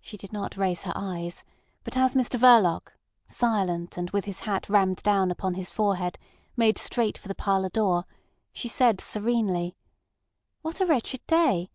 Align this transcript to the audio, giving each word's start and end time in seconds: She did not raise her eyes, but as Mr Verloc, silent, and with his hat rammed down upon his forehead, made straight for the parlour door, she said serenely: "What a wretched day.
She 0.00 0.16
did 0.16 0.32
not 0.32 0.56
raise 0.56 0.82
her 0.82 0.92
eyes, 0.94 1.42
but 1.82 1.96
as 1.96 2.14
Mr 2.14 2.38
Verloc, 2.38 2.92
silent, 3.26 3.96
and 3.96 4.08
with 4.10 4.24
his 4.26 4.38
hat 4.46 4.68
rammed 4.68 5.02
down 5.02 5.28
upon 5.32 5.54
his 5.54 5.70
forehead, 5.70 6.20
made 6.56 6.78
straight 6.78 7.18
for 7.18 7.26
the 7.26 7.34
parlour 7.34 7.70
door, 7.70 8.04
she 8.52 8.68
said 8.68 9.00
serenely: 9.00 9.74
"What 10.62 10.80
a 10.80 10.86
wretched 10.86 11.26
day. 11.26 11.68